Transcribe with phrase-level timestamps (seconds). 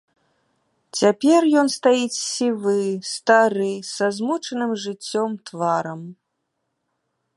[0.99, 2.75] Цяпер ён стаіць, сівы,
[3.11, 6.01] стары, са змучаным жыццём тварам.